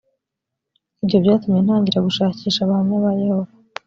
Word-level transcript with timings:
ibyo 1.03 1.17
byatumye 1.23 1.59
ntangira 1.65 2.05
gushakisha 2.07 2.59
abahamya 2.63 2.97
ba 3.03 3.11
yehova 3.21 3.53